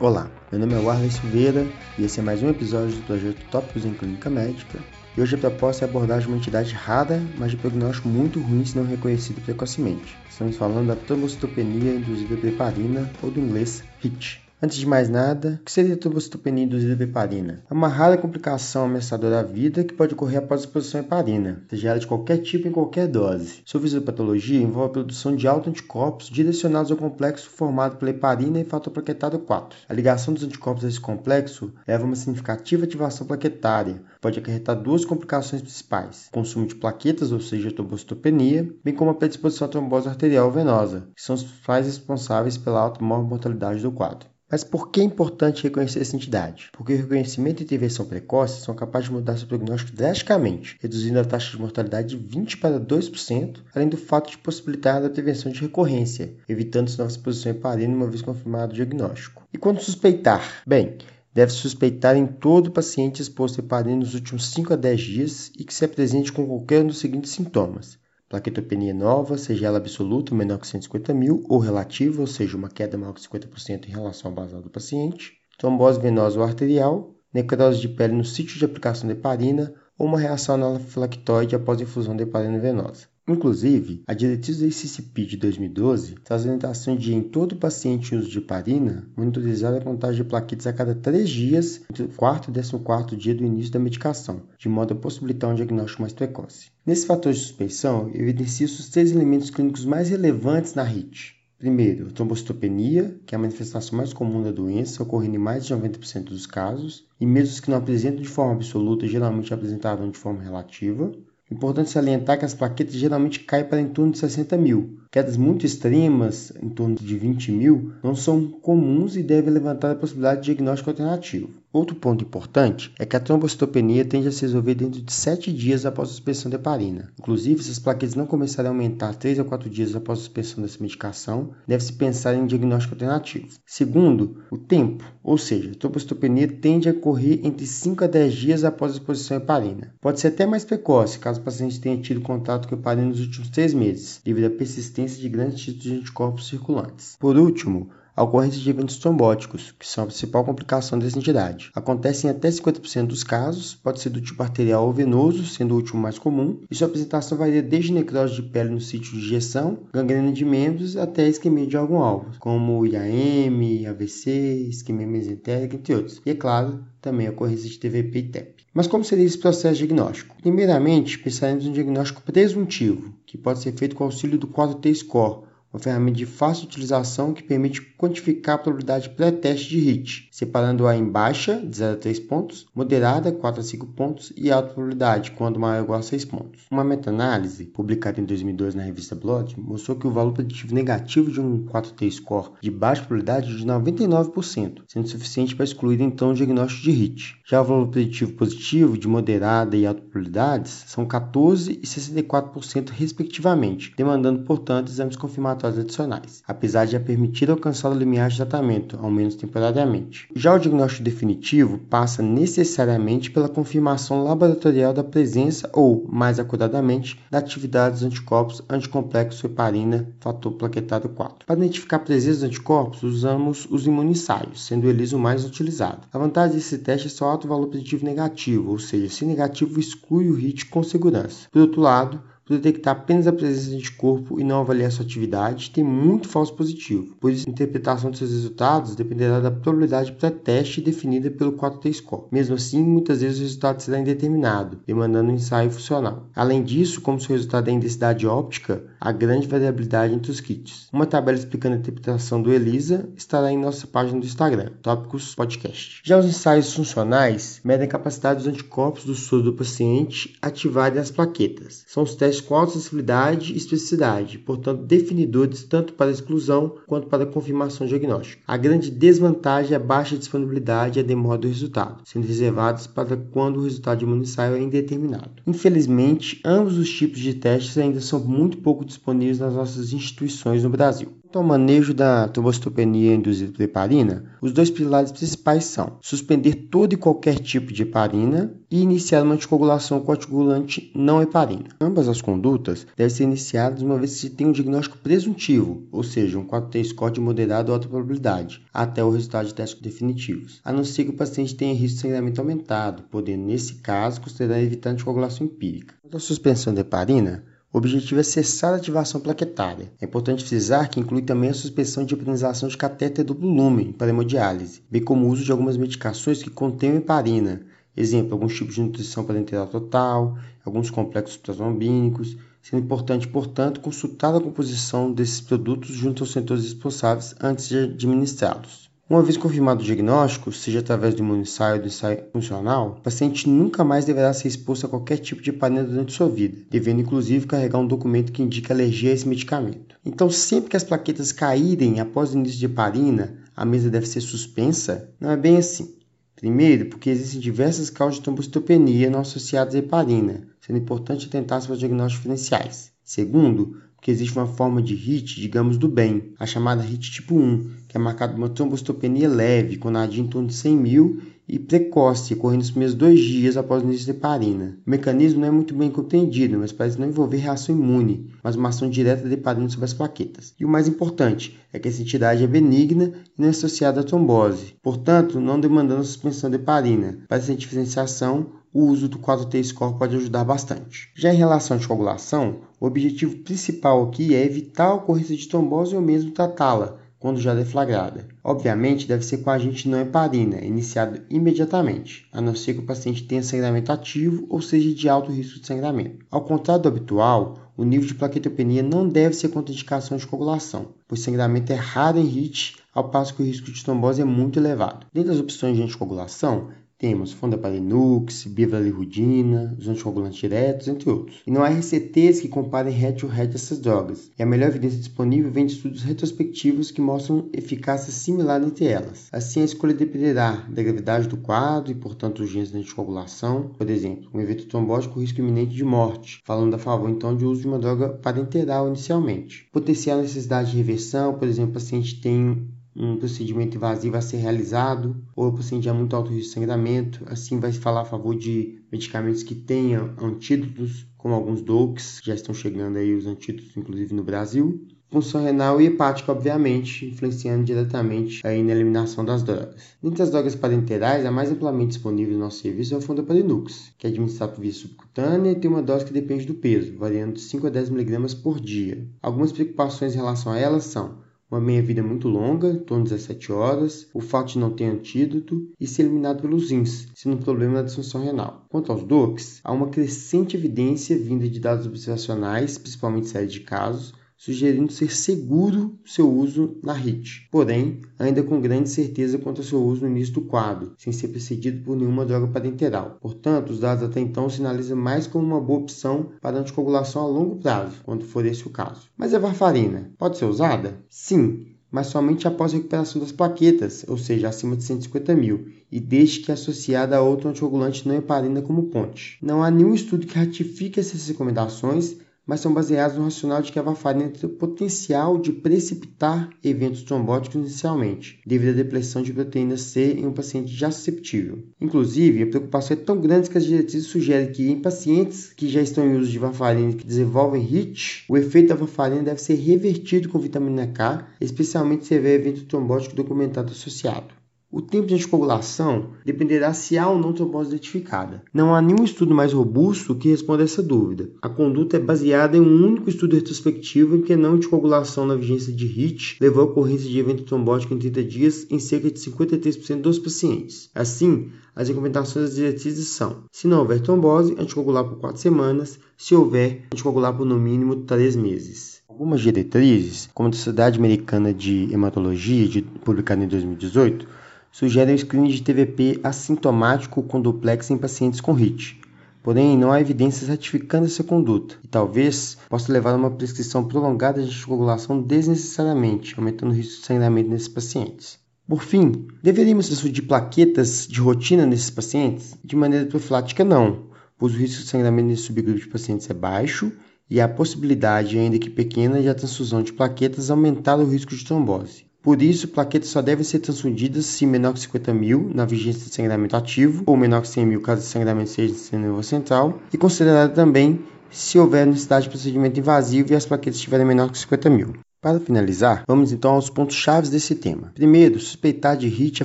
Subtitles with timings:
[0.00, 1.66] Olá, meu nome é Warley Silveira
[1.98, 4.78] e esse é mais um episódio do projeto Tópicos em Clínica Médica.
[5.16, 8.78] E hoje a proposta é abordar uma entidade rara, mas de prognóstico muito ruim se
[8.78, 10.16] não reconhecido precocemente.
[10.30, 14.47] Estamos falando da trombocitopenia induzida por heparina, ou do inglês HIT.
[14.60, 17.62] Antes de mais nada, o que seria a por heparina?
[17.70, 21.62] É uma rara complicação ameaçadora à vida que pode ocorrer após a exposição à heparina,
[21.70, 23.62] seja ela de qualquer tipo em qualquer dose.
[23.64, 28.92] Sua fisiopatologia envolve a produção de autoanticorpos direcionados ao complexo formado pela heparina e fator
[28.92, 29.78] plaquetário 4.
[29.88, 34.74] A ligação dos anticorpos a esse complexo leva a uma significativa ativação plaquetária, pode acarretar
[34.74, 40.08] duas complicações principais: consumo de plaquetas, ou seja, trombocitopenia, bem como a predisposição à trombose
[40.08, 44.28] arterial venosa, que são os principais responsáveis pela alta mortalidade do quadro.
[44.50, 46.70] Mas por que é importante reconhecer essa entidade?
[46.72, 51.24] Porque o reconhecimento e intervenção precoce são capazes de mudar seu prognóstico drasticamente, reduzindo a
[51.24, 55.60] taxa de mortalidade de 20 para 2%, além do fato de possibilitar a prevenção de
[55.60, 59.46] recorrência, evitando nova exposição heparina uma vez confirmado o diagnóstico.
[59.52, 60.62] E quando suspeitar?
[60.66, 60.96] Bem,
[61.34, 65.64] deve suspeitar em todo paciente exposto a heparina nos últimos 5 a 10 dias e
[65.64, 70.58] que se apresente com qualquer um dos seguintes sintomas: Plaquetopenia nova, seja ela absoluta menor
[70.58, 74.34] que 150 mil ou relativa, ou seja, uma queda maior que 50% em relação ao
[74.34, 79.14] basal do paciente, trombose venosa ou arterial, necrose de pele no sítio de aplicação de
[79.14, 83.08] heparina ou uma reação anafilactoide após infusão de heparina venosa.
[83.28, 88.18] Inclusive, a diretriz do ICCP de 2012 traz a orientação de, em todo paciente em
[88.18, 92.50] uso de heparina, monitorizar a contagem de plaquetas a cada 3 dias, entre o quarto
[92.50, 96.70] e 14 dia do início da medicação, de modo a possibilitar um diagnóstico mais precoce.
[96.86, 101.36] Nesse fator de suspeição, evidencia-se os três elementos clínicos mais relevantes na HIT.
[101.58, 106.24] Primeiro, trombocitopenia, que é a manifestação mais comum da doença, ocorrendo em mais de 90%
[106.24, 110.40] dos casos, e mesmo os que não apresentam de forma absoluta, geralmente apresentarão de forma
[110.40, 111.12] relativa.
[111.50, 115.00] Importante salientar que as plaquetas geralmente caem para em torno de 60 mil.
[115.10, 119.96] Quedas muito extremas, em torno de 20 mil, não são comuns e devem levantar a
[119.96, 121.50] possibilidade de diagnóstico alternativo.
[121.72, 125.84] Outro ponto importante é que a trombocitopenia tende a se resolver dentro de 7 dias
[125.84, 127.12] após a suspensão da heparina.
[127.18, 130.62] Inclusive, se as plaquetas não começarem a aumentar 3 a 4 dias após a suspensão
[130.62, 133.48] dessa medicação, deve-se pensar em diagnóstico alternativo.
[133.66, 138.64] Segundo, o tempo, ou seja, a trombocitopenia tende a ocorrer entre 5 a 10 dias
[138.64, 139.94] após a exposição à heparina.
[140.00, 143.20] Pode ser até mais precoce, caso o paciente tenha tido contato com a heparina nos
[143.20, 147.16] últimos 3 meses, devido à persistência de grandes títulos de anticorpos circulantes.
[147.20, 151.70] Por último, a ocorrência de eventos trombóticos, que são a principal complicação dessa entidade.
[151.72, 155.76] Acontece em até 50% dos casos, pode ser do tipo arterial ou venoso, sendo o
[155.76, 159.78] último mais comum, e sua apresentação varia desde necrose de pele no sítio de injeção,
[159.92, 166.20] gangrena de membros, até isquemia de algum alvo, como IAM, AVC, isquemia mesentérica, entre outros.
[166.26, 168.64] E, é claro, também a ocorrência de TVP e TEP.
[168.74, 170.34] Mas como seria esse processo diagnóstico?
[170.42, 175.46] Primeiramente, pensaremos em um diagnóstico presuntivo, que pode ser feito com auxílio do 4T Score,
[175.72, 181.04] uma ferramenta de fácil utilização que permite quantificar a probabilidade pré-teste de HIT, separando-a em
[181.04, 185.60] baixa, de 0 a 3 pontos, moderada, 4 a 5 pontos, e alta probabilidade, quando
[185.60, 186.62] maior ou igual a 6 pontos.
[186.70, 191.40] Uma meta-análise, publicada em 2002 na revista Blood, mostrou que o valor preditivo negativo de
[191.40, 196.34] um 4T score de baixa probabilidade é de 99%, sendo suficiente para excluir então o
[196.34, 197.36] diagnóstico de HIT.
[197.44, 203.92] Já o valor preditivo positivo de moderada e alta probabilidades são 14% e 64% respectivamente,
[203.96, 209.10] demandando, portanto, exames confirmatórios adicionais, apesar de já permitir alcançar o limiar de tratamento, ao
[209.10, 210.28] menos temporariamente.
[210.34, 217.38] Já o diagnóstico definitivo passa necessariamente pela confirmação laboratorial da presença ou, mais acuradamente, da
[217.38, 221.46] atividade dos anticorpos anticomplexo heparina fator plaquetário 4.
[221.46, 226.06] Para identificar a presença dos anticorpos, usamos os imunissários, sendo eles o mais utilizado.
[226.12, 230.30] A vantagem desse teste é seu alto valor preditivo negativo, ou seja, se negativo exclui
[230.30, 231.48] o HIT com segurança.
[231.50, 235.70] Por outro lado, por detectar apenas a presença de anticorpo e não avaliar sua atividade,
[235.70, 241.30] tem muito falso positivo, pois a interpretação de seus resultados dependerá da probabilidade pré-teste definida
[241.30, 242.22] pelo 4T Score.
[242.32, 246.26] Mesmo assim, muitas vezes o resultado será indeterminado, demandando um ensaio funcional.
[246.34, 250.88] Além disso, como seu resultado é em densidade óptica, há grande variabilidade entre os kits.
[250.92, 256.00] Uma tabela explicando a interpretação do ELISA estará em nossa página do Instagram, Tópicos Podcast.
[256.04, 261.10] Já os ensaios funcionais medem a capacidade dos anticorpos do soro do paciente ativarem as
[261.10, 261.84] plaquetas.
[261.86, 267.26] São os testes com alta sensibilidade e especificidade, portanto definidores tanto para exclusão quanto para
[267.26, 268.42] confirmação diagnóstica.
[268.46, 273.16] A grande desvantagem é a baixa disponibilidade e a demora do resultado, sendo reservados para
[273.16, 275.30] quando o resultado de um ensaio é indeterminado.
[275.46, 280.70] Infelizmente, ambos os tipos de testes ainda são muito pouco disponíveis nas nossas instituições no
[280.70, 281.18] Brasil.
[281.28, 286.94] Quanto ao manejo da trombocitopenia induzida por heparina, os dois pilares principais são suspender todo
[286.94, 291.66] e qualquer tipo de heparina e iniciar uma anticoagulação com anticoagulante não heparina.
[291.78, 296.02] Ambas as condutas devem ser iniciadas uma vez que se tem um diagnóstico presuntivo, ou
[296.02, 300.62] seja, um 4T score de moderada ou alta probabilidade, até o resultado de testes definitivos,
[300.64, 304.62] a não ser que o paciente tenha risco de sangramento aumentado, podendo, nesse caso, considerar
[304.62, 305.94] evitar anticoagulação empírica.
[306.00, 309.92] Quanto à suspensão da heparina, o objetivo é cessar a ativação plaquetária.
[310.00, 314.08] É importante frisar que inclui também a suspensão de hiperinização de catéter duplo lumen para
[314.08, 317.60] hemodiálise, bem como o uso de algumas medicações que contêm heparina,
[317.94, 324.40] exemplo, alguns tipos de nutrição parenteral total, alguns complexos plasmobínicos, sendo importante, portanto, consultar a
[324.40, 328.87] composição desses produtos junto aos centros responsáveis antes de administrá-los.
[329.10, 333.48] Uma vez confirmado o diagnóstico, seja através do imunensaio ou do ensaio funcional, o paciente
[333.48, 337.46] nunca mais deverá ser exposto a qualquer tipo de heparina durante sua vida, devendo inclusive
[337.46, 339.96] carregar um documento que indique alergia a esse medicamento.
[340.04, 344.20] Então, sempre que as plaquetas caírem após o início de heparina, a mesa deve ser
[344.20, 345.08] suspensa?
[345.18, 345.96] Não é bem assim.
[346.36, 351.72] Primeiro, porque existem diversas causas de trombocitopenia não associadas à heparina, sendo importante atentar para
[351.72, 352.92] os diagnósticos diferenciais.
[353.02, 357.70] Segundo, porque existe uma forma de HIT, digamos, do bem, a chamada HIT tipo 1,
[357.88, 361.58] que é marcada por uma trombocitopenia leve, com nadir em torno de 100 mil e
[361.58, 364.78] precoce, ocorrendo nos primeiros dois dias após o início da heparina.
[364.86, 368.68] O mecanismo não é muito bem compreendido, mas parece não envolver reação imune, mas uma
[368.68, 370.54] ação direta da heparina sobre as plaquetas.
[370.60, 374.04] E o mais importante é que essa entidade é benigna e não é associada à
[374.04, 377.18] trombose, portanto, não demandando suspensão da heparina.
[377.26, 381.10] Para essa diferenciação, o uso do 4T score pode ajudar bastante.
[381.16, 385.94] Já em relação à anticoagulação, o objetivo principal aqui é evitar a ocorrência de trombose
[385.94, 388.28] ou mesmo tratá-la quando já deflagrada.
[388.44, 393.24] Obviamente, deve ser com agente não heparina, iniciado imediatamente, a não ser que o paciente
[393.24, 396.24] tenha sangramento ativo ou seja de alto risco de sangramento.
[396.30, 401.20] Ao contrário do habitual, o nível de plaquetopenia não deve ser contraindicação de coagulação, pois
[401.20, 405.06] sangramento é raro em HIT, ao passo que o risco de trombose é muito elevado.
[405.12, 411.42] Dentre as opções de anticoagulação, temos fondaparinux, bivalirudina, os anticoagulantes diretos, entre outros.
[411.46, 414.30] E não há RCTs que comparem head-to-head essas drogas.
[414.36, 419.28] E a melhor evidência disponível vem de estudos retrospectivos que mostram eficácia similar entre elas.
[419.30, 423.70] Assim, a escolha dependerá da gravidade do quadro e, portanto, urgência da anticoagulação.
[423.78, 427.60] Por exemplo, um evento trombótico risco iminente de morte, falando a favor, então, de uso
[427.60, 429.68] de uma droga parenteral inicialmente.
[429.72, 432.68] Potencial necessidade de reversão, por exemplo, o paciente tem
[432.98, 437.22] um procedimento invasivo a ser realizado, ou o paciente há muito alto risco de sangramento,
[437.26, 442.52] assim vai falar a favor de medicamentos que tenham antídotos, como alguns DOACs, já estão
[442.52, 444.84] chegando aí os antídotos, inclusive no Brasil.
[445.10, 449.96] Função renal e hepática, obviamente, influenciando diretamente aí na eliminação das drogas.
[450.02, 454.06] Dentre as drogas parenterais, a mais amplamente disponível no nosso serviço é o Fondaparinux, que
[454.06, 457.40] é administrado por via subcutânea e tem uma dose que depende do peso, variando de
[457.40, 459.08] 5 a 10 mg por dia.
[459.22, 463.52] Algumas preocupações em relação a elas são uma meia-vida muito longa, em torno de 17
[463.52, 467.74] horas, o fato de não ter antídoto e ser eliminado pelos rins, sendo um problema
[467.74, 468.66] na disfunção renal.
[468.68, 474.12] Quanto aos DOCs, há uma crescente evidência vinda de dados observacionais, principalmente série de casos,
[474.38, 479.82] sugerindo ser seguro seu uso na HIT, porém, ainda com grande certeza quanto ao seu
[479.82, 483.18] uso no início do quadro, sem ser precedido por nenhuma droga parenteral.
[483.20, 487.56] Portanto, os dados até então sinalizam mais como uma boa opção para anticoagulação a longo
[487.56, 489.08] prazo, quando for esse o caso.
[489.16, 491.02] Mas a varfarina pode ser usada?
[491.10, 495.98] Sim, mas somente após a recuperação das plaquetas, ou seja, acima de 150 mil, e
[495.98, 499.38] desde que associada a outro anticoagulante não heparina como ponte.
[499.42, 502.16] Não há nenhum estudo que ratifique essas recomendações
[502.48, 507.02] mas são baseados no racional de que a varfarina tem o potencial de precipitar eventos
[507.02, 511.62] trombóticos inicialmente, devido à depressão de proteína C em um paciente já susceptível.
[511.78, 515.82] Inclusive, a preocupação é tão grande que as diretrizes sugerem que em pacientes que já
[515.82, 519.56] estão em uso de varfarina e que desenvolvem HIT, o efeito da varfarina deve ser
[519.56, 524.38] revertido com vitamina K, especialmente se houver evento trombótico documentado associado.
[524.70, 528.42] O tempo de anticoagulação dependerá se há ou não trombose identificada.
[528.52, 531.30] Não há nenhum estudo mais robusto que responda a essa dúvida.
[531.40, 535.36] A conduta é baseada em um único estudo retrospectivo em que a não anticoagulação na
[535.36, 539.18] vigência de HIT levou à ocorrência de evento trombótico em 30 dias em cerca de
[539.18, 540.90] 53% dos pacientes.
[540.94, 546.34] Assim, as recomendações das diretrizes são: se não houver trombose, anticoagular por 4 semanas, se
[546.34, 548.98] houver, anticoagular por no mínimo 3 meses.
[549.08, 554.36] Algumas diretrizes, como a Sociedade Americana de Hematologia, publicada em 2018,
[554.70, 559.00] sugerem o screening de TVP assintomático com duplex em pacientes com HIT.
[559.42, 564.42] Porém, não há evidências ratificando essa conduta e talvez possa levar a uma prescrição prolongada
[564.42, 568.38] de anticoagulação desnecessariamente, aumentando o risco de sangramento nesses pacientes.
[568.68, 572.58] Por fim, deveríamos transfundir plaquetas de rotina nesses pacientes?
[572.62, 576.92] De maneira profilática, não, pois o risco de sangramento nesse subgrupo de pacientes é baixo
[577.30, 581.44] e a possibilidade, ainda que pequena, de a transfusão de plaquetas aumentar o risco de
[581.44, 582.07] trombose.
[582.22, 586.14] Por isso, plaquetas só devem ser transfundidas se menor que 50 mil na vigência de
[586.14, 589.96] sangramento ativo ou menor que 100 mil caso o sangramento seja de nervo central e
[589.96, 594.70] considerada também se houver necessidade de procedimento invasivo e as plaquetas estiverem menor que 50
[594.70, 594.94] mil.
[595.20, 597.90] Para finalizar, vamos então aos pontos chaves desse tema.
[597.92, 599.44] Primeiro, suspeitar de HIT é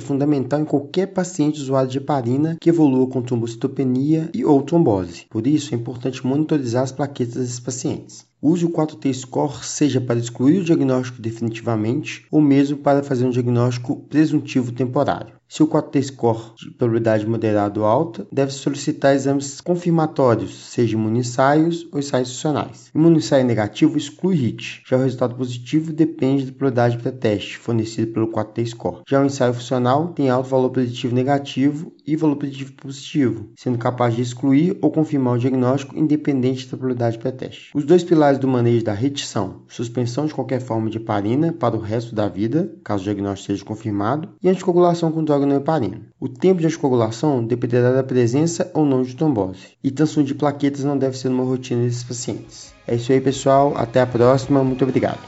[0.00, 5.26] fundamental em qualquer paciente usuário de heparina que evolua com trombocitopenia e ou trombose.
[5.28, 8.24] Por isso, é importante monitorizar as plaquetas desses pacientes.
[8.40, 13.30] Use o 4T Score seja para excluir o diagnóstico definitivamente ou mesmo para fazer um
[13.30, 15.34] diagnóstico presuntivo temporário.
[15.54, 21.86] Se o 4T score de probabilidade moderada ou alta, deve solicitar exames confirmatórios, seja imunissaios
[21.92, 22.90] ou ensaios funcionais.
[22.92, 24.82] Imunissaio negativo exclui HIT.
[24.84, 29.02] Já o resultado positivo depende da probabilidade pré-teste fornecida pelo 4T score.
[29.08, 34.16] Já o ensaio funcional tem alto valor preditivo negativo e valor preditivo positivo, sendo capaz
[34.16, 37.70] de excluir ou confirmar o diagnóstico independente da probabilidade pré-teste.
[37.72, 41.76] Os dois pilares do manejo da HIT são suspensão de qualquer forma de heparina para
[41.76, 46.00] o resto da vida, caso o diagnóstico seja confirmado, e anticoagulação com droga heparina.
[46.18, 49.76] O tempo de anticoagulação dependerá da presença ou não de trombose.
[49.82, 52.74] E transfusão de plaquetas não deve ser uma rotina desses pacientes.
[52.86, 53.76] É isso aí, pessoal.
[53.76, 54.64] Até a próxima.
[54.64, 55.20] Muito obrigado.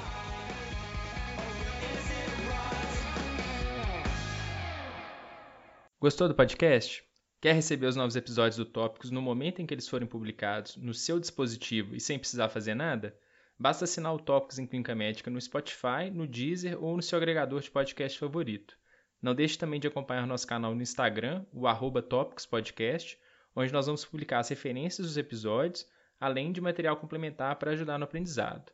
[6.01, 7.03] Gostou do podcast?
[7.41, 10.95] Quer receber os novos episódios do Tópicos no momento em que eles forem publicados, no
[10.95, 13.15] seu dispositivo e sem precisar fazer nada?
[13.59, 17.61] Basta assinar o Tópicos em Clínica Médica no Spotify, no Deezer ou no seu agregador
[17.61, 18.77] de podcast favorito.
[19.26, 22.00] Não deixe também de acompanhar nosso canal no Instagram, o arroba
[22.49, 23.18] Podcast,
[23.56, 25.85] onde nós vamos publicar as referências dos episódios,
[26.21, 28.71] além de material complementar para ajudar no aprendizado.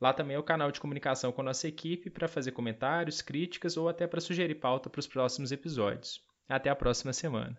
[0.00, 3.76] Lá também é o canal de comunicação com a nossa equipe para fazer comentários, críticas
[3.76, 6.22] ou até para sugerir pauta para os próximos episódios.
[6.48, 7.58] Até a próxima semana.